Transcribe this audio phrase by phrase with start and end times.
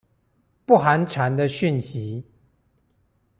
[0.65, 2.25] 不寒蟬的訊息